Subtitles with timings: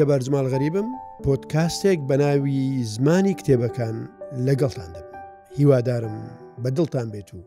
[0.00, 0.88] جەبار جمال غەریبم
[1.24, 3.96] پۆتکاستێک بە ناوی زمانی کتێبەکان
[4.46, 5.14] لەگەڵتان دەبم
[5.58, 6.16] هیوادارم
[6.62, 7.40] بە دڵتان بێت و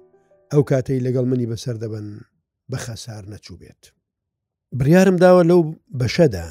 [0.54, 2.08] ئەو کاتەی لەگەڵ منی بەسەر دەبن
[2.72, 3.84] بە خەسار نەچوو بێت
[4.80, 5.62] بریارم داوە لەو
[6.00, 6.48] بەشەدا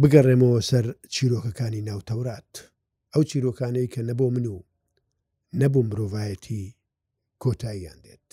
[0.00, 2.52] بگەڕێمەوە سەر چیرۆکەکانی ناوتەورات
[3.14, 4.56] ئەو چیرۆکانەی کە نەبوو من و
[5.60, 6.64] نەبوو مرۆڤایەتی
[7.42, 8.28] کۆتاییان دێت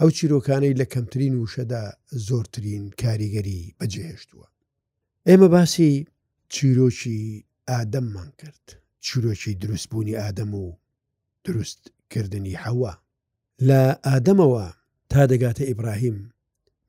[0.00, 1.82] ئەو چیرۆکانەی لە کەمترین وشەدا
[2.28, 4.46] زۆرترین کاریگەری بەجێهێشتووە
[5.28, 5.90] ئێمە باسی
[6.54, 7.20] چیرۆکی
[7.70, 8.64] ئادەممان کرد
[9.06, 10.66] چیرۆکی دروستبوونی ئادەم و
[11.46, 12.92] دروستکردنی حەوا
[13.68, 14.66] لە ئادەمەوە
[15.10, 16.18] تا دەگاتە ئیبراهیم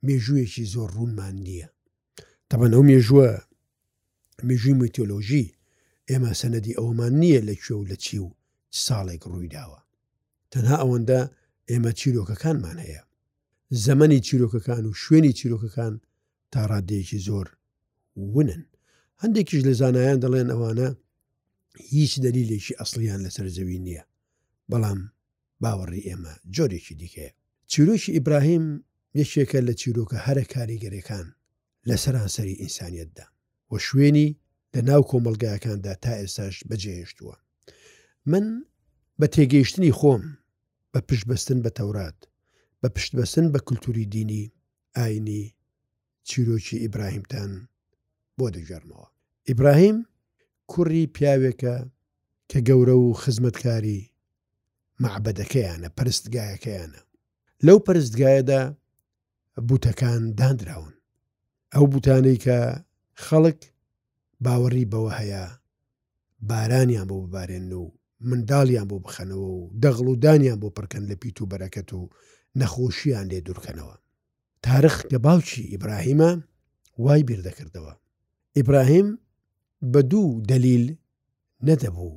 [0.06, 1.68] مێژوویەکی زۆر ڕوونمان نییە
[2.50, 3.30] تەبەن ئەو مێژووە
[4.48, 5.46] مێژووی میتۆلۆژی
[6.10, 8.28] ئێمە سەنەدی ئەومان نییە لە کوێ و لە چی و
[8.84, 9.80] ساڵێک ڕوویداوە
[10.52, 11.20] تەنها ئەوەندە
[11.70, 13.02] ئێمە چیرۆکەکانمان هەیە
[13.84, 15.94] زەمەنی چیرۆکەکان و شوێنی چیرۆکەکان
[16.52, 17.46] تا ڕادەیەکی زۆر
[18.34, 18.62] ونن
[19.22, 20.88] هەندێکیش لە زانایان دەڵێن ئەوانە
[21.92, 24.02] هیچ دەلیلێکی ئەسلیان لەسەر زەوی نییە
[24.70, 25.00] بەڵام
[25.62, 27.30] باوەڕی ئێمە جۆرێکی دیکەیە
[27.70, 28.64] چیرۆکی ئیبراهیم
[29.20, 31.26] یەکێکە لە چیرۆکە هەرە کاریگەرەکان
[31.88, 33.26] لە سەرانسەری ئینسانیتدا
[33.70, 34.28] وە شوێنی
[34.74, 37.36] لە ناو کۆمەلگایەکاندا تا ئێستاش بەجێهێشتووە
[38.30, 38.44] من
[39.20, 40.22] بە تێگەیشتنی خۆم
[40.92, 42.18] بە پشتبەستن بە تەورات
[42.80, 44.42] بە پشتبەسن بە کولتوری دینی
[44.96, 45.42] ئاینی
[46.28, 47.52] چیرۆکی ئیبراهیمتان
[48.40, 49.06] بۆ دەژێرمەوە
[49.48, 49.98] ئیبراهیم
[50.70, 51.76] کوڕی پیاوێکە
[52.50, 54.00] کە گەورە و خزمەتکاری
[55.02, 57.00] معبەدەکەیانە پرستگایەکەیانە
[57.66, 58.62] لەو پرستگایەدا
[59.68, 60.94] بوتەکان دانراون
[61.74, 62.58] ئەو بوتانەی کە
[63.24, 63.60] خەڵک
[64.44, 65.44] باوەڕی بەوە هەیە
[66.50, 67.84] بارانیان بۆ ببارێن و
[68.28, 72.02] منداڵیان بۆ بخەنەوە و دەغڵودانیان بۆ پڕکەن لە پیت و بەرەکەت و
[72.60, 73.96] نەخۆشییان لێ دوورکەنەوە
[74.64, 76.30] تارخ کە باوچی ئیبراهیمە
[77.04, 77.94] وای بیردەکردەوە
[78.58, 79.08] ئیبراهیم
[79.92, 80.84] بە دوو دەلیل
[81.66, 82.12] نەدەبوو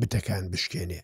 [0.00, 1.00] بتەکان بشکێنێ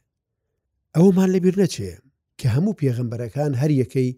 [0.96, 1.92] ئەومان لەبیر نەچێ
[2.38, 4.10] کە هەموو پێغمبەرەکان هەر یەکەی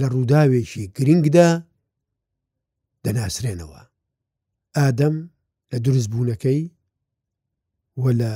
[0.00, 1.48] لە ڕووداوێکی گرنگدا
[3.04, 3.80] دەناسرێنەوە
[4.76, 5.16] ئادەم
[5.70, 6.60] لە دروستبوونەکەی
[8.02, 8.32] وە لە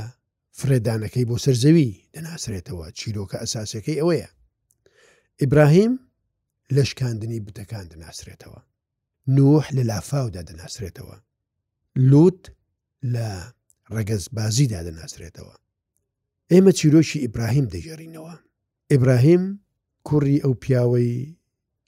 [0.59, 4.28] فرێدانەکەی بۆ سەرزەوی دەناسرێتەوە چیرۆکە ئەساسەکەی ئەوەیە
[5.41, 5.93] ئیبراهیم
[6.77, 8.61] لەشکاندنی بتەکان دەناسرێتەوە
[9.28, 11.16] نوح لە لافاودا دەناسرێتەوە
[11.97, 12.43] لوت
[13.15, 13.28] لە
[13.94, 15.55] ڕەگەز بازیدا دەناسرێتەوە
[16.53, 18.34] ئێمە چیرۆشی ئیبراهیم دەژێڕینەوە
[18.93, 19.43] ئیبراهیم
[20.09, 21.37] کوڕی ئەو پیاوەی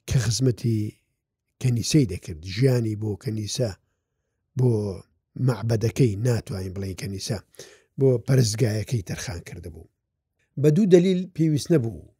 [0.07, 0.81] کە خزمەتی
[1.61, 3.71] کەنیسەی دەکرد ژیانی بۆ کەنیسا
[4.57, 4.69] بۆ
[5.47, 7.37] معبەدەکەی ناتوانین بڵین کەنیسا
[7.99, 9.91] بۆ پەرزگایەکەی تەرخان کردبوو
[10.61, 12.14] بە دوو دلیل پێویست نەبوو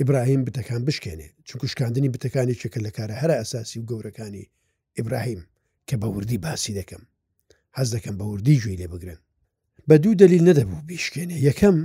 [0.00, 4.50] ئیبراهیم بتەکان بشکێنێ چونکو شکاندنی بتەکانی چێکە لە کارە هەر ئەساسی و گەورەکانی
[4.96, 5.42] ئیبراهیم
[5.88, 7.02] کە بە وردی باسی دەکەم
[7.76, 9.20] حەز دەکەم بە وردی جوێی لێ بگرن
[9.88, 11.76] بە دوو دلیل نەدەبوو بیشکێنێ یەکەم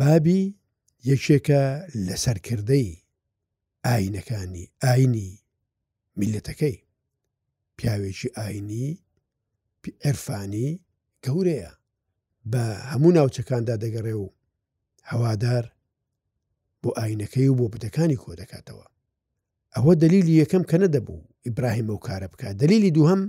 [0.00, 0.42] بابی
[1.10, 1.62] یەکێکە
[2.06, 2.88] لەسەرکردەی
[3.86, 5.30] ئاینەکانی ئاینی
[6.20, 6.76] میلەتەکەی
[7.78, 8.86] پیاوێکی ئاینی
[10.04, 10.68] عرفانی
[11.26, 11.72] گەورەیە
[12.52, 14.26] بە هەموو ناوچەکاندا دەگەڕێ و
[15.10, 15.64] هەوادار
[16.84, 18.86] بۆ ئاینەکەی و بۆ بدەکانی کۆ دەکاتەوە
[19.74, 23.20] ئەوە دلیلی یەکەم کە نەدەبوو ئیبراهیم و کارە بکە دلیلی دووهم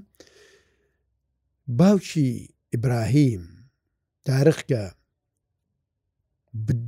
[1.80, 2.30] باوکی
[2.74, 3.44] ئیبراهیم
[4.28, 4.82] تارخکە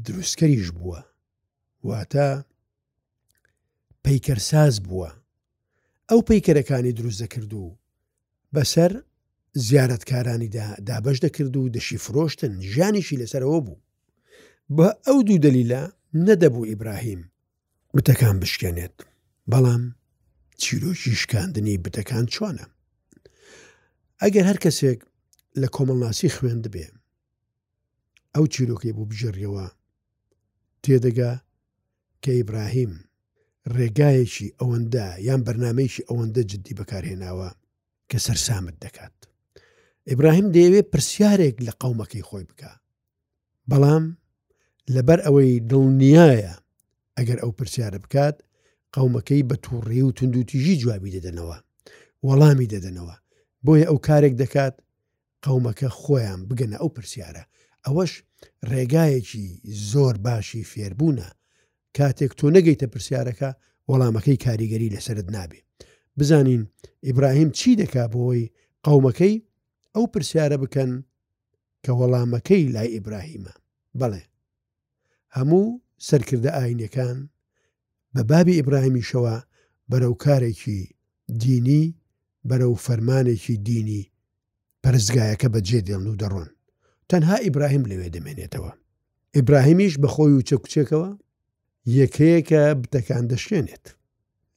[0.05, 0.99] دروستکەریش بووە
[1.87, 2.27] واتە
[4.05, 5.09] پەیکەرساز بووە
[6.09, 7.77] ئەو پەیکەرەکانی دروست دەکرد و
[8.55, 8.91] بەسەر
[9.67, 10.49] زیارەتکارانی
[10.87, 13.79] دابش دەکرد و دەشی فرۆشتن ژانیشی لەسەرەوە بوو
[14.75, 15.83] بە ئەو دوو دەلیلە
[16.27, 17.21] نەدەبوو ئیبراهیم
[17.97, 18.95] بتەکان بشکێنێت
[19.51, 19.83] بەڵام
[20.61, 22.65] چیرۆکی شکاندنی بتەکان چۆنە
[24.21, 24.99] ئەگەر هەر کەسێک
[25.61, 26.87] لە کۆمەڵناسی خوێند بێ
[28.35, 29.65] ئەو چیرۆکی بوو بژێڕیەوە
[30.83, 31.33] تێدەگا
[32.23, 32.93] کە ئیبراهیم
[33.75, 37.49] ڕێگایەکی ئەوەندە یان بەرنمەیەکی ئەوەندە جددی بەکارهێناوە
[38.09, 39.15] کە سەررسامت دەکات
[40.09, 42.71] ئیبراهیم دەیەوێت پرسیارێک لە قەومەکەی خۆی بکە
[43.71, 44.05] بەڵام
[44.95, 46.53] لەبەر ئەوەی دڵنیایە
[47.17, 48.35] ئەگەر ئەو پرسیارە بکات
[48.95, 51.57] قەومەکەی بە تووڕێ و تونندوتیژی جوابی دەدەنەوە
[52.27, 53.15] وەڵامی دەدەنەوە
[53.65, 54.73] بۆیە ئەو کارێک دەکات
[55.45, 57.43] قەومەکە خۆیان بگەنە ئەو پرسیارە
[57.85, 58.13] ئەوەش
[58.71, 59.47] ڕێگایەکی
[59.91, 61.27] زۆر باشی فێربوونە
[61.97, 63.49] کاتێک تۆ نەگەیتە پرسیارەکە
[63.89, 65.61] وەڵامەکەی کاریگەری لەسرت نابێ
[66.17, 66.61] بزانین
[67.05, 68.51] ئیبراهیم چی دەکا بۆی
[68.85, 69.35] قەومەکەی
[69.95, 70.91] ئەو پرسیارە بکەن
[71.83, 73.53] کە وەڵامەکەی لای ئیبراهیمە
[73.99, 74.23] بەڵێ
[75.37, 75.65] هەموو
[76.07, 77.17] سەرکردە ئاینەکان
[78.15, 79.35] بە بابی ئیبراهیمیشەوە
[79.91, 80.79] بەرەو کارێکی
[81.43, 81.85] دینی
[82.49, 84.03] بەرەو فەرمانێکی دینی
[84.83, 86.49] پەرزگایەکە بەجێ دێن و دەڕۆن
[87.09, 88.71] تەنها ئیبراهیم لەوێ دەمێنێتەوە
[89.35, 91.09] ئیبراهیمیش بەخۆی و چەکوچێکەوە
[91.99, 93.85] یەکەیەکە بتەکان دەشێنێت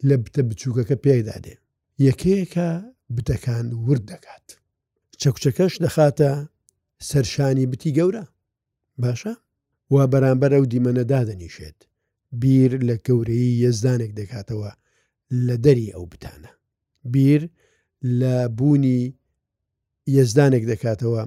[0.08, 1.54] لە بتە بچووکەکە پێدادێ
[2.06, 2.68] یەکەیەکە
[3.16, 4.46] بتەکان ورد دەکات
[5.20, 6.30] چەکوچەکەش دەخاتە
[7.08, 8.24] سەرشانی بتی گەورە
[9.02, 9.34] باشە
[9.90, 11.78] وا بەرامبەر ئەو دیمەنەدادەنیشێت
[12.40, 14.70] بیر لە گەورەی یەزدانێک دەکاتەوە
[15.46, 16.50] لە دەری ئەو بتانە
[17.12, 17.42] بیر
[18.20, 19.02] لە بوونی
[20.16, 21.22] یەزدانێک دەکاتەوە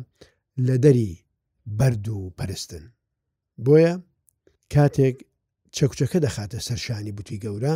[0.67, 1.11] لە دەری
[1.77, 2.83] بەرد و پەرستن
[3.65, 3.93] بۆیە
[4.73, 5.15] کاتێک
[5.75, 7.75] چەکچەکە دەخاتە سەرشانی بوتی گەورە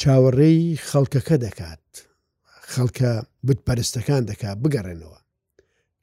[0.00, 1.84] چاوەڕێی خەڵکەکە دەکات
[2.72, 3.12] خەڵکە
[3.46, 5.18] بتپەرستەکان دەکات بگەڕێنەوە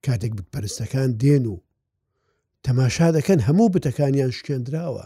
[0.06, 1.58] کاتێک بتپەرستەکان دێن و
[2.68, 5.06] تەماشا دەکەن هەموو بتەکانیان شکێنراوە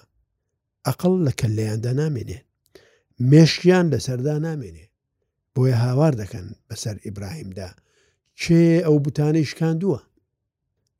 [0.87, 2.39] ئەقل لە کەلەیاندا نامێنێ
[3.31, 4.85] مێشکیان لە سەردا نامێنێ
[5.55, 7.69] بۆیە هاوار دەکەن بەسەر ئیبراهیمدا
[8.41, 10.01] چێ ئەو بوتانی شکاندووە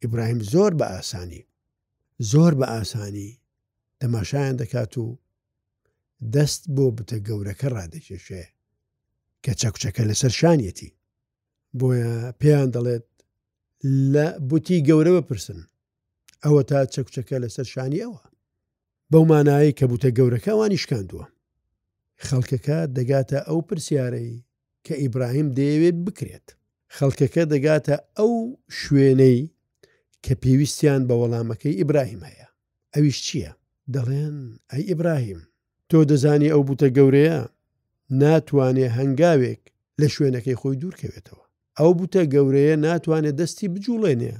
[0.01, 1.41] ئیبراهیم زۆر بە ئاسانی
[2.31, 3.29] زۆر بە ئاسانی
[4.01, 5.05] تەماشایان دەکات و
[6.33, 8.43] دەست بۆ بتە گەورەکە ڕادێکێشێ
[9.43, 10.89] کە چەکچەکە لەسەر شانیەتی
[11.79, 13.07] بۆیە پێیان دەڵێت
[14.13, 15.61] لە بوتی گەورە بپرسن
[16.45, 18.21] ئەوە تا چەکچەکە لەسەر شانی ئەوە
[19.11, 21.25] بەو مانایی کە بوتە گەورەکەوانی شکاندووە
[22.25, 24.31] خەڵکەکە دەگاتە ئەو پرسیارەی
[24.85, 26.47] کە ئیبراهیم دەیەوێت بکرێت
[26.95, 28.31] خەڵکەکە دەگاتە ئەو
[28.79, 29.39] شوێنەی
[30.25, 32.47] کە پێویستیان بە وەڵامەکەی ئیبراهیم هەیە
[32.93, 33.51] ئەویش چییە؟
[33.93, 34.35] دەڵێن
[34.71, 35.41] ئەی ئیبراهیم
[35.89, 37.39] تۆ دەزانی ئەو بوتە گەورەیە
[38.21, 39.61] ناتوانێ هەنگاوێک
[39.99, 41.43] لە شوێنەکەی خۆی دوورکەوێتەوە
[41.79, 44.35] ئەو بوتە گەورەیە ناتوانێت دەستی بجوڵێنێ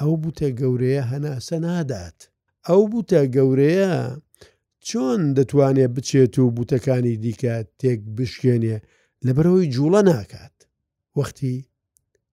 [0.00, 2.18] ئەو بوتە گەورەیە هەناسە نادات
[2.68, 3.94] ئەو بوتە گەورەیە
[4.88, 8.76] چۆن دەتوانێت بچێت و بوتەکانی دیکە تێک بشکێنێ
[9.26, 10.56] لەبەرەوەی جوڵە ناکات
[11.18, 11.56] وەختی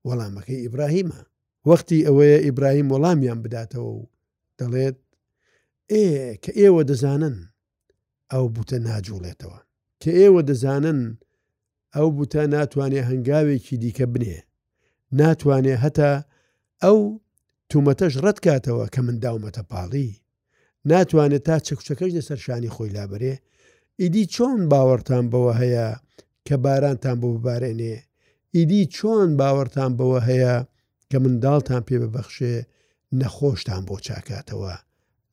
[0.08, 1.22] وەڵامەکەی ئیبراهیمە
[1.70, 4.04] وەختی ئەوەیە ئیبراهیم وەڵامیان بداتەوە و
[4.60, 4.98] دەڵێت
[5.92, 6.06] ئێ
[6.44, 7.38] کە ئێوە دەزانن
[8.32, 9.60] ئەو بوتە ناجوڵێتەوە
[10.02, 11.02] کە ئێوە دەزانن
[11.96, 14.38] ئەو بوتە ناتوانێت هەنگاوێکی دیکە بنێ
[15.20, 16.12] ناتوانێت هەتا
[16.84, 17.00] ئەو
[17.72, 20.10] تومەتەش ڕەتکاتەوە کە من داومەتە پاڵی
[20.90, 23.34] ناتوانێت تا چەکوچەکەش لەسەر شانی خۆی لابرێ
[24.02, 25.88] ئیدی چۆن باوەڕتان بەوە هەیە
[26.48, 27.96] کە بارانتان بۆ ببارێنێ
[28.56, 30.56] ئیدی چۆن باوەڕتان بەوە هەیە
[31.10, 32.56] کە منداڵتان پێ ببەخشێ
[33.20, 34.74] نەخۆشتان بۆ چاکاتەوە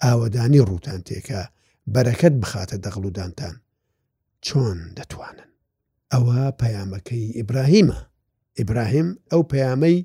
[0.03, 1.41] ئاوەدانی ڕووتان تێکە
[1.93, 3.55] بەرەکەت بخاتە دەغڵ ودانتان
[4.47, 5.51] چۆن دەتوانن
[6.13, 7.99] ئەوە پەیامەکەی ئیبراهیمە
[8.59, 9.99] ئیبراهیم ئەو پەیامەی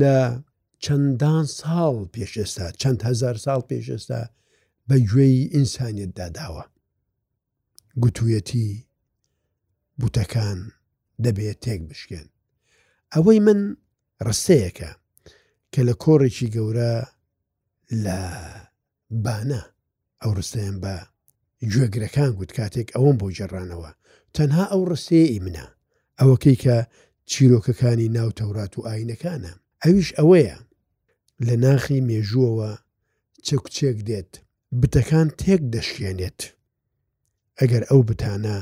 [0.00, 0.16] لە
[0.84, 4.20] چەندان ساڵ پێشێستا چەند هزار ساڵ پێشێستا
[4.88, 6.64] بە گوێی ئینسانیتدا داوە
[8.02, 8.70] گوتوویەتی
[10.00, 10.58] بوتەکان
[11.24, 12.26] دەبێت تێک بشکێن
[13.14, 13.60] ئەوەی من
[14.26, 14.90] ڕستەیەەکە
[15.72, 16.94] کە لە کۆڕێکی گەورە
[18.04, 18.20] لە
[19.24, 19.62] بانە
[20.22, 20.94] ئەو ڕستەیان بە
[21.72, 23.90] گوێگرەکان گوت کاتێک ئەوم بۆ جێڕانەوە
[24.36, 25.66] تەنها ئەو ڕستەیە منە
[26.20, 26.76] ئەوەکەی کە
[27.30, 29.52] چیرۆکەکانی ناوتەورات و ئاینەکانە
[29.84, 30.56] ئەویش ئەوەیە
[31.48, 32.70] لە ناخی مێژووەوە
[33.46, 34.32] چکچێک دێت
[34.80, 36.40] بتەکان تێک دەشکێنێت
[37.58, 38.58] ئەگەر ئەو بتانە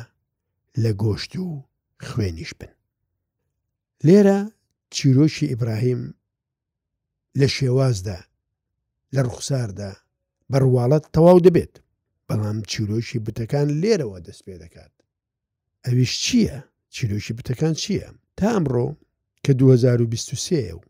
[0.82, 1.48] لە گۆشت و
[2.08, 2.72] خوێنیش بن
[4.06, 4.38] لێرە
[4.94, 6.00] چیرۆشی ئیبراهیم
[7.40, 8.20] لە شێوازدا
[9.14, 9.92] لە ڕوخساردا
[10.52, 11.74] بڕواڵەت تەواو دەبێت
[12.28, 14.94] بەڵام چیرۆشی بتەکان لێرەوە دەست پێ دەکات
[15.84, 16.56] ئەویش چییە
[16.94, 18.88] چیرۆشی بتەکان چییە تا ئەمڕۆ
[19.44, 20.80] کە 2023 و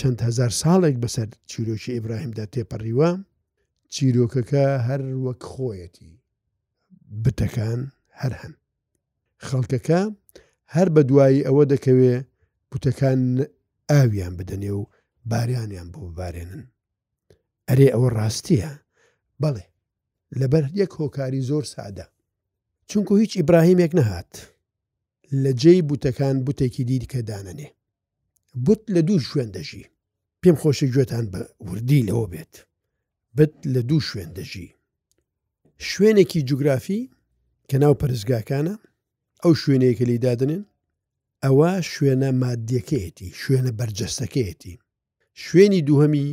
[0.00, 3.10] چەند هزار ساڵێک بەسەر چیرۆکی ئیبراهیمدا تێپەڕیوە
[3.94, 6.12] چیرۆکەکە هەر وەک خۆیەتی
[7.24, 7.80] بتەکان
[8.20, 8.54] هەر هەن
[9.46, 10.00] خەڵکەکە
[10.74, 12.14] هەر بە دوایی ئەوە دەکەوێ
[12.70, 13.20] بوتەکان
[13.90, 14.82] ئاویان بدەنێ و
[15.30, 16.62] باریانیان بۆ ببارێنن
[17.68, 18.72] ئەرێ ئەوە ڕاستیە
[19.42, 19.66] بەڵێ
[20.40, 22.06] لەبەر یەک هۆکاری زۆر سادە
[22.90, 24.32] چونکو هیچ ئیبراهیمێک نەهات
[25.42, 27.68] لە جێی بوتەکان بوتێکی دیرکە دانەنێ
[28.64, 29.84] گوت لە دوو شوێن دەژی
[30.42, 32.54] پێم خۆشی گوێتان بە وردی لەوە بێت
[33.36, 34.68] بت لە دوو شوێن دەژی
[35.88, 37.02] شوێنێکی جوگرافی
[37.70, 38.74] کە ناو پەرزگاکانە
[39.42, 40.62] ئەو شوێنەیەکە لی دادنن
[41.44, 44.74] ئەوە شوێنە مادیەکەیەتی شوێنە بەرجەستەکەیەتی
[45.44, 46.28] شوێنی دووهەمی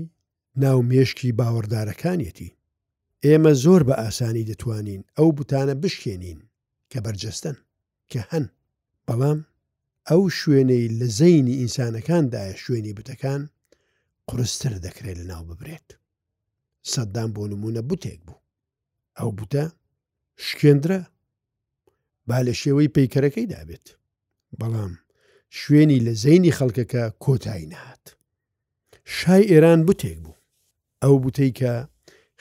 [0.63, 2.49] ناو مێشکی باوەڕدارەکانیەتی
[3.25, 6.39] ئێمە زۆر بە ئاسانی دەتوانین ئەو بوتانە بشکێنین
[6.91, 7.55] کە بەرجەستن
[8.11, 8.45] کە هەن
[9.07, 9.39] بەڵام
[10.11, 13.41] ئەو شوێنەی لە زەینی ئینسانەکاندایە شوێنی بتەکان
[14.29, 15.87] قرستر دەکرێت لە ناو ببرێت
[16.91, 18.43] سەددام بۆ نمونە بوتێک بوو
[19.17, 19.65] ئەو بوتە
[20.47, 21.01] شکێندرە
[22.27, 23.85] با لە شێوەی پەیکەرەکەی دابێت
[24.59, 24.93] بەڵام
[25.59, 28.05] شوێنی لە زەینی خەڵکەکە کۆتایی نهات
[29.15, 30.41] شای ئێران بوتێک بوو
[31.03, 31.73] ئەو بوتەی کە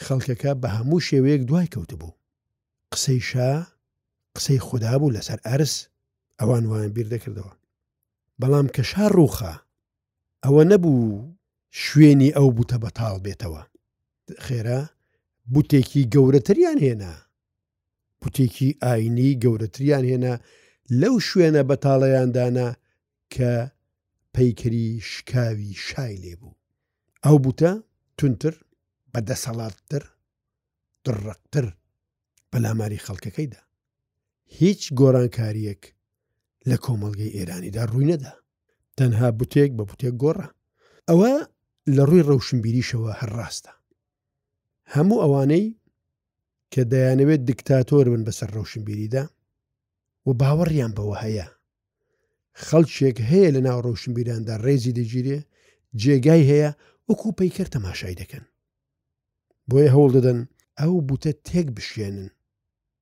[0.04, 2.18] خەڵکەکە بە هەموو شێوەیەک دوای کەوت بوو
[2.92, 3.52] قسەی شا
[4.36, 5.74] قسەی خوددا بوو لەسەر ئەرس
[6.40, 7.52] ئەوان وایان بیر دەکردەوە
[8.40, 9.52] بەڵام کەشا ڕووخە
[10.44, 11.02] ئەوە نەبوو
[11.82, 13.62] شوێنی ئەو بوتە بەتاڵ بێتەوە
[14.44, 14.80] خێرا
[15.52, 17.14] بوتێکی گەورەتریان هێنا
[18.20, 20.34] بوتێکی ئاینی گەورەتریان هێنا
[21.00, 22.68] لەو شوێنە بەتاڵەیاندانا
[23.34, 23.52] کە
[24.34, 26.58] پەیکەری شکاوی شای لێ بوو
[27.24, 27.70] ئەو بوتە
[28.18, 28.54] تونتر
[29.12, 30.02] بەدەسەڵاتتر
[31.04, 31.66] دڕەقتر
[32.50, 33.60] بە لاماری خەڵکەکەیدا
[34.58, 35.82] هیچ گۆرانکاریەک
[36.70, 38.32] لە کۆمەلگەی ئێرانیدا ڕووی نەدا
[38.98, 40.48] تەنها بوتێک بە بوتێک گۆڕە
[41.08, 41.32] ئەوە
[41.94, 43.72] لە ڕووی ڕەوشنبیریشەوە هەرڕاستە
[44.94, 45.64] هەموو ئەوانەی
[46.72, 49.24] کە دەیانەوێت دیکتاتۆر بن بەسەر ڕەوشنبیریدا
[50.26, 51.46] و باوەڕیان بەوە هەیە
[52.64, 55.38] خەڵچێک هەیە لە ناو ڕەوشنبیراندا ڕێزی دەگیرێ
[56.02, 56.70] جێگای هەیە
[57.08, 58.44] وەکو پەیکەر تەماشای دەکەن
[59.68, 60.40] بۆیە هەوڵ دەدەن
[60.80, 62.28] ئەو بوتە تێک بشێنن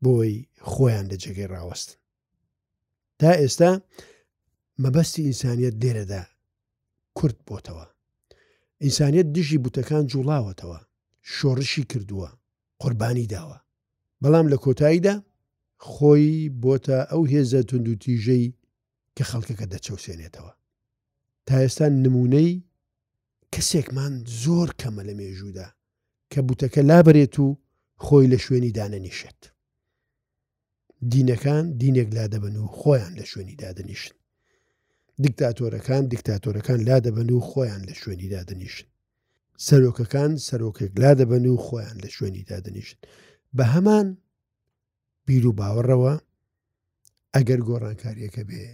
[0.05, 0.35] بۆی
[0.73, 1.97] خۆیان لە جێگەی ڕاوەستن
[3.21, 3.71] تا ئێستا
[4.83, 6.23] مەبەستی ئینسانیت دێرەدا
[7.19, 7.87] کورت بۆتەوە
[8.85, 10.81] ئینسانیت دژی بوتەکان جوڵاوەتەوە
[11.35, 12.29] شۆڕشی کردووە
[12.81, 13.59] قوربانی داوە
[14.23, 15.15] بەڵام لە کۆتاییدا
[15.91, 16.29] خۆی
[16.63, 18.45] بۆتە ئەو هێزە تونند و تیژەی
[19.17, 20.53] کە خەڵکەکە دەچەوسێنێتەوە
[21.47, 22.51] تا ئێستا نمونەی
[23.55, 24.13] کەسێکمان
[24.43, 25.69] زۆر کەمە لە مێژوودا
[26.33, 27.49] کە بوتەکە لابرێت و
[28.05, 29.41] خۆی لە شوێنی دانەنیشێت
[31.13, 34.15] دینەکان دینێک لا دەبن و خۆیان لە شوێنی دادنیشن
[35.25, 38.89] دیکتاتۆرەکان دیکتاتۆرەکان لا دەبن و خۆیان لە شوێنی دادنیشن
[39.67, 42.99] سەرۆکەکان سەرۆکێک لا دەبن و خۆیان لە شوێنی دادنیشن
[43.57, 44.07] بە هەمان
[45.27, 46.15] بیر و باوەڕەوە
[47.35, 48.65] ئەگەر گۆڕانکاریەکە بێ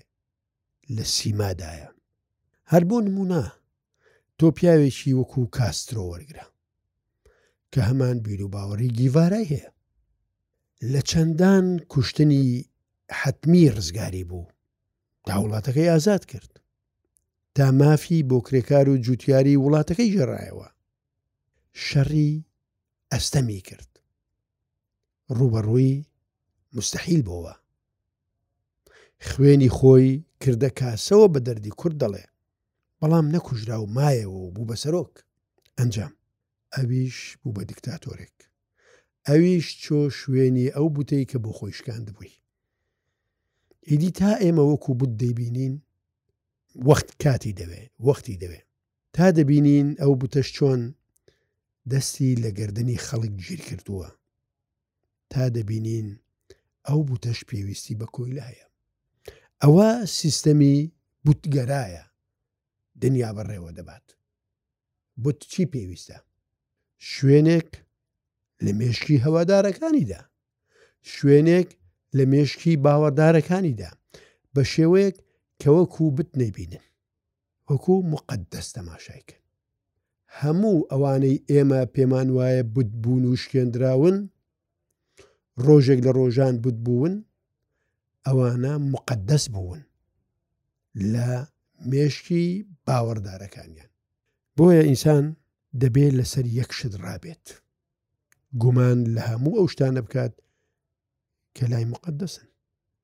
[0.97, 1.91] لە سیمادایە
[2.73, 3.45] هەر بۆ نموە
[4.39, 6.47] تۆ پیاوێکی وەکو کاسترۆ وەرگرا
[7.73, 9.71] کە هەمان بیر و باوەڕی گیوارای هەیە
[10.83, 12.69] لە چەندان کوشتنی
[13.11, 14.51] حتمی ڕزگاری بوو
[15.27, 16.61] تا وڵاتەکەی ئازاد کرد
[17.55, 20.69] تا مافی بۆ کرێکار و جوتیاری وڵاتەکەی ژێڕایەوە
[21.87, 22.33] شەڕی
[23.13, 23.91] ئەستەمی کرد
[25.37, 26.05] ڕوبەڕووی
[26.77, 27.55] مستحیل بۆوە
[29.29, 30.11] خوێنی خۆی
[30.43, 32.25] کردە کاسەوە بە دەردی کورد دەڵێ
[33.01, 35.15] بەڵام نەکوژرا و مایەوە بوو بە سەرۆک
[35.79, 36.13] ئەنجام
[36.75, 38.37] ئەویش بوو بە دیکتاتۆرێک
[39.29, 42.35] ئەویش چۆ شوێنی ئەو بوتەی کە بۆ خۆشکاند بووی
[43.89, 45.75] ئیدی تا ئێمە وەکو بت دەیبینین
[46.87, 48.61] وەخت کاتی دەوێ وەختی دەوێ
[49.15, 50.81] تا دەبینین ئەو بتەش چۆن
[51.93, 54.09] دەستی لە گردردنی خەڵک گیر کردووە
[55.31, 56.09] تا دەبینین
[56.89, 58.67] ئەو بوتەش پێویستی بە کۆیلایە
[59.63, 60.77] ئەوە سیستەمی
[61.25, 62.05] بوتگەرایە
[63.03, 64.07] دنیا بەڕێوە دەبات
[65.23, 66.19] بت چی پێویستە
[67.13, 67.71] شوێنێک
[68.65, 70.21] لە مێشکی هەوادارەکانیدا
[71.13, 71.69] شوێنێک
[72.17, 73.91] لە مێشکی باوەدارەکانیدا
[74.55, 75.17] بە شێوەیەک
[75.63, 76.85] کەوەکو بت نەیبینن
[77.69, 79.41] وەکو مقد دەست تەماشایکن
[80.41, 84.17] هەموو ئەوانەی ئێمە پێمان وایە بودبوون و شکێنراون
[85.67, 87.15] ڕۆژێک لە ڕۆژان بودبوون
[88.27, 89.83] ئەوانە مقدس بوون
[91.13, 91.29] لە
[91.91, 92.47] مێشکی
[92.87, 93.91] باوەڕدارەکانیان
[94.57, 95.25] بۆیە ئینسان
[95.83, 97.47] دەبێت لەسەر یەکشت ڕابێت.
[98.63, 100.33] گومان لە هەموو ئەو شتانە بکات
[101.57, 102.47] کە لای مقدسن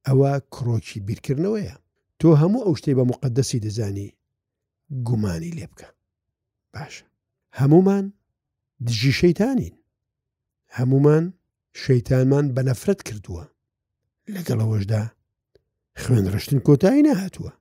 [0.07, 1.75] ئەوە کڕۆکی بیرکردنەوەیە
[2.21, 4.09] تۆ هەموو ئەو شتەی بە مقدسی دەزانی
[5.07, 5.89] گومانی لێ بکە
[6.75, 7.05] باشە
[7.59, 8.05] هەمومان
[8.87, 9.75] دژی شەیتانین
[10.79, 11.25] هەمومان
[11.85, 13.45] شەیتانمان بە نەفرەت کردووە
[14.35, 15.03] لەگەڵەوەشدا
[16.01, 17.53] خوێن ڕشتن کۆتایی نەهاتووە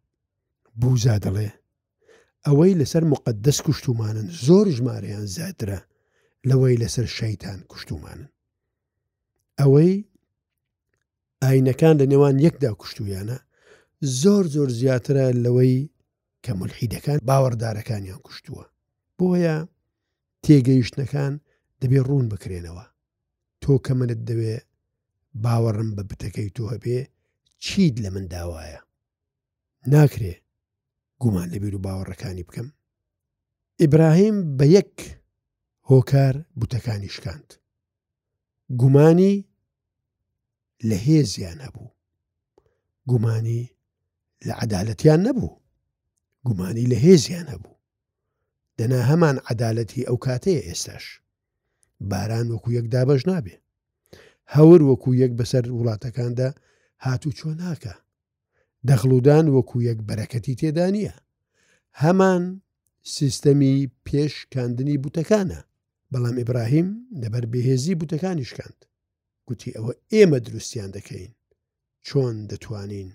[0.79, 1.49] بوزا دەڵێ
[2.45, 5.79] ئەوەی لەسەر مقدس کوشتومانن زۆر ژمارەیان زیاترە
[6.49, 8.23] لەوەی لەسەر شەیتان کوشتومانن
[9.59, 9.93] ئەوەی
[11.43, 13.37] ئاینەکان لە نێوان یەکدا کوشتویانە
[14.21, 15.75] زۆر زۆر زیاترە لەوەی
[16.43, 18.65] کە ملحیدەکان باوەڕدارەکانیان کوشتووە
[19.17, 19.57] بۆیە
[20.45, 21.33] تێگەیشتەکان
[21.81, 22.85] دەبێ ڕوون بکرێنەوە
[23.61, 24.55] تۆ کە منت دەوێ
[25.45, 26.99] باوەڕم بە بتەکەی تۆ هەبێ
[27.63, 28.81] چیت لە من داوایە
[29.93, 30.33] ناکرێ
[31.21, 32.67] گومان لەبیر و باوەڕەکانی بکەم
[33.81, 34.93] ئیبراهیم بە یەک
[35.91, 37.49] هۆکار بوتەکانی شکاند.
[38.81, 39.35] گومانی
[40.89, 41.89] لە هێزیان هەبوو.
[43.09, 43.61] گومانی
[44.47, 45.51] لە عدالەتیان نەبوو.
[46.47, 47.77] گومانی لە هێزیان هەبوو.
[48.77, 51.05] دەنا هەمان عدالەتی ئەو کاتەیە ئێستاش.
[52.09, 53.55] باران وەکو یەک دابەش نابێ.
[54.55, 56.49] هەور وەکو یەک بەسەر وڵاتەکاندا
[57.05, 57.93] هاتوو چۆ ناکە.
[58.87, 61.13] دەخلودان وەکو یەک بەرەکەتی تێدا نییە.
[62.03, 62.43] هەمان
[63.15, 65.61] سیستەمی پێشکاندنی بوتەکانە
[66.13, 66.87] بەڵام ئیبراهیم
[67.21, 68.79] دەبەر بەهێزی بوتەکانی شکاند
[69.47, 71.31] گوتی ئەوە ئێمە دروستیان دەکەین
[72.07, 73.09] چۆن دەتوانین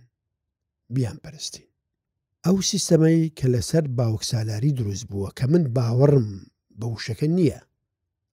[0.94, 1.68] بیان پەرستین
[2.44, 6.28] ئەو سیستەمەی کە لەسەر باوکسالاری دروست بووە کە من باوەڕم
[6.78, 7.60] بە وشەکە نییە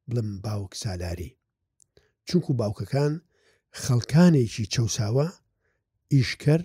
[0.09, 1.31] بڵم باوک سالاری
[2.27, 3.13] چونکو باوکەکان
[3.81, 5.27] خەڵکانێکی چەساوە
[6.13, 6.61] ئیشکەر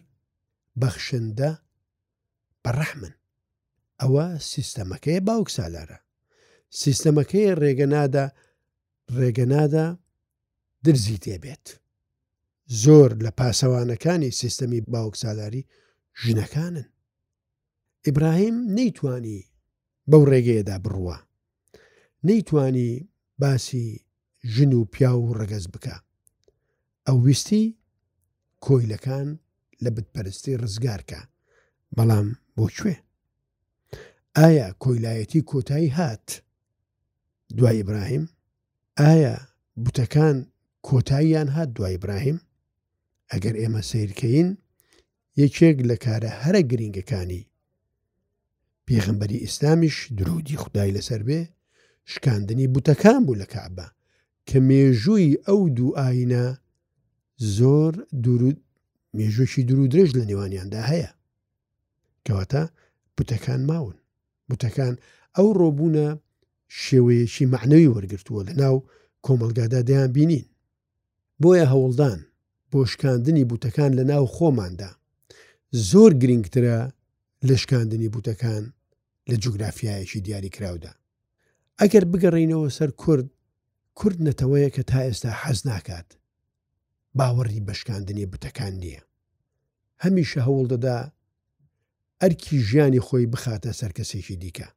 [0.80, 1.50] بەخشندە
[2.64, 3.14] بەڕەحمن
[4.00, 5.98] ئەوە سیستەمەکەی باوک سالارە
[6.80, 8.26] سیستەمەکەی ڕێگەنادا
[9.18, 9.86] ڕێگەنادا
[10.84, 11.66] درزی تێبێت.
[12.82, 15.62] زۆر لە پاسەوانەکانی سیستەمی باوکساداری
[16.22, 16.86] ژنەکانن.
[18.06, 19.38] ئیبراهیم نەیتوانی
[20.10, 21.16] بەو ڕێگەیەدا بڕوە.
[22.28, 22.90] نەیتوانی
[23.40, 23.84] باسی
[24.54, 25.96] ژن و پیا و ڕگەز بکە.
[27.06, 27.64] ئەو ویستی
[28.64, 29.28] کۆیلەکان
[29.84, 31.20] لە بتپەرستی ڕزگارکە
[31.96, 32.96] بەڵام بۆ کوێ؟
[34.38, 36.28] ئایا کۆیلایەتی کۆتایی هات؟
[37.56, 38.24] دوای ئبراهیم
[39.04, 39.34] ئایا
[39.84, 40.36] بوتەکان
[40.86, 42.38] کۆتاییان هات دوای ئبراهیم
[43.32, 44.48] ئەگەر ئێمە سیرکەین
[45.42, 47.42] یەکێک لە کارە هەرە گرنگەکانی
[48.86, 51.40] پێغمبەری ئیسلامیش درودی خدای لەسەر بێ
[52.12, 53.86] شکاندنی بوتەکان بوو لە کعبە
[54.48, 56.44] کە مێژووی ئەو دوو ئاینە
[57.56, 57.92] زۆر
[59.16, 61.10] مێژوشی درو درێژ لە نێوانیاندا هەیە
[62.26, 62.62] کەواتە
[63.16, 63.96] بوتەکان ماون
[64.48, 64.94] بوتەکان
[65.36, 66.08] ئەو ڕۆبوونە
[66.82, 68.84] شێوەیەکی معنەوی وەرگرتووە لە ناو
[69.26, 70.46] کۆمەلگادا دەیان بینین
[71.42, 72.18] بۆیە هەوڵدان
[72.72, 74.90] بۆشکاندنی بوتەکان لە ناو خۆماندا
[75.90, 76.78] زۆر گرنگترە
[77.48, 78.62] لەشکاندنی بوتەکان
[79.30, 80.92] لە جوگرافیایەکی دیاری کراودا
[81.80, 83.26] ئەگەر بگەڕینەوە سەر کورد
[83.98, 86.08] کورد نەتەوەیە کە تا ئێستا حەز ناکات
[87.18, 89.02] باوەڕی بەشکاندنی بتەکان نییە
[90.04, 90.98] هەمیشە هەوڵ دەدا
[92.22, 94.68] ئەرکی ژیانی خۆی بخاتە سەرکەسێکی دیکە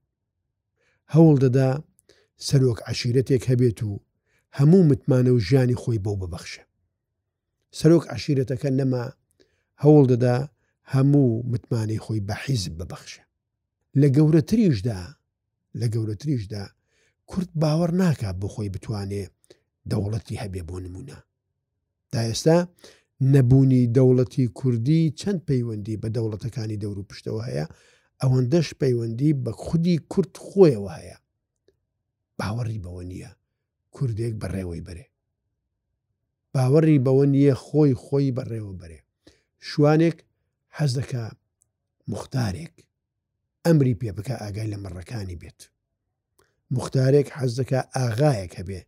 [1.14, 1.70] هەوڵ دەدا
[2.48, 3.92] سەرۆک عشیرەتێک هەبێت و
[4.58, 6.64] هەموو متمانە و ژیانی خۆی بۆ ببەخشە
[7.80, 9.04] سەرۆک عشیرەتەکە نەما
[9.84, 10.38] هەوڵ دەدا
[10.94, 13.24] هەموو متمانی خۆی بە حیزب ببەخشە
[14.02, 15.00] لە گەورەتریشدا
[15.80, 16.64] لە گەورەتریشدا
[17.30, 19.24] کورت باوەڕ ناکە بۆ خۆی بتوانێ
[19.92, 21.20] دەوڵەتی هەبێ بۆ نمونە
[22.12, 22.58] تا ئێستا
[23.34, 27.66] نەبوونی دەوڵەتی کوردی چەند پەیوەندی بە دەوڵەتەکانی دەور و پشتەوە هەیە
[28.22, 31.18] ئەوەندەش پەیوەندی بە خودی کورت خۆیەوە هەیە
[32.40, 33.32] باوەڕی بەوە نییە
[33.96, 35.06] کوردێک بەڕێوەی بەرێ
[36.54, 39.00] باوەڕی بەوە نییە خۆی خۆی بەڕێوە بەرێ
[39.68, 40.18] شوانێک
[40.78, 41.24] حەز دەکە
[42.12, 42.76] مختارێک
[43.66, 45.60] ئەمری پێ بکە ئاگای لە مەڕەکانی بێت
[46.76, 48.82] مختارێک حەز دەکە ئاغایەک هەبێ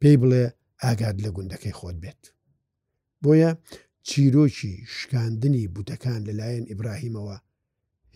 [0.00, 0.44] پێی بڵێ
[0.82, 2.22] ئاگاد لە گوندەکەی خۆت بێت
[3.22, 3.50] بۆیە
[4.08, 7.36] چیرۆکی شکاندنی بوتەکان لەلایەن ئیبراهیمەوە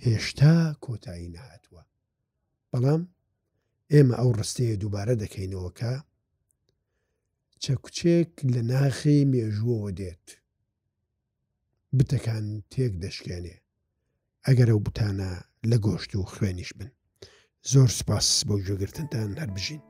[0.05, 1.83] هێشتا کۆتایی نەهاتوە
[2.71, 3.03] بەڵام
[3.95, 5.93] ئێمە ئەو ڕستەیە دووبارە دەکەینەوەکە
[7.63, 10.27] چەکوچێک لە ناخی مێژووەوە دێت
[11.99, 13.57] بتەکان تێک دەشکێنێ
[14.47, 15.31] ئەگەر ئەو بتانە
[15.71, 16.91] لە گۆشت و خوێنیش بن
[17.73, 19.83] زۆر سپاس بۆ جوگرتنتان هەر بژین